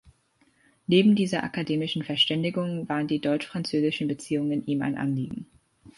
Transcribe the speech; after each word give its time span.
Neben 0.87 1.15
dieser 1.15 1.43
akademischen 1.43 2.01
Verständigung 2.03 2.89
waren 2.89 3.07
die 3.07 3.21
deutsch-französischen 3.21 4.07
Beziehungen 4.07 4.65
ihm 4.65 4.81
ein 4.81 4.97
Anliegen. 4.97 5.45